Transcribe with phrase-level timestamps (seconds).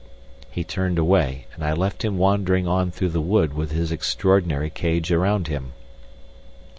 [0.49, 4.71] He turned away and I left him wandering on through the wood with his extraordinary
[4.71, 5.73] cage around him.